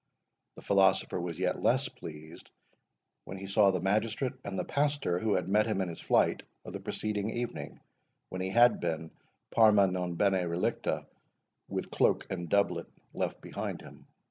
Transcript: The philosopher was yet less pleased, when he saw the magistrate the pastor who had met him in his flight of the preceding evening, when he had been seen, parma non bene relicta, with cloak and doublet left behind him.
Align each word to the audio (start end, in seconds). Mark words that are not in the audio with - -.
The 0.55 0.63
philosopher 0.63 1.21
was 1.21 1.37
yet 1.37 1.61
less 1.61 1.87
pleased, 1.87 2.49
when 3.25 3.37
he 3.37 3.45
saw 3.45 3.69
the 3.69 3.79
magistrate 3.79 4.33
the 4.43 4.65
pastor 4.65 5.19
who 5.19 5.35
had 5.35 5.47
met 5.47 5.67
him 5.67 5.79
in 5.79 5.89
his 5.89 6.01
flight 6.01 6.41
of 6.65 6.73
the 6.73 6.79
preceding 6.79 7.29
evening, 7.29 7.79
when 8.29 8.41
he 8.41 8.49
had 8.49 8.79
been 8.79 9.09
seen, 9.09 9.17
parma 9.51 9.85
non 9.85 10.15
bene 10.15 10.47
relicta, 10.49 11.05
with 11.69 11.91
cloak 11.91 12.25
and 12.31 12.49
doublet 12.49 12.87
left 13.13 13.41
behind 13.41 13.83
him. 13.83 14.07